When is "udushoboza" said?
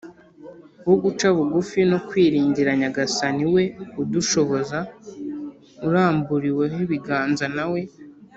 4.01-4.79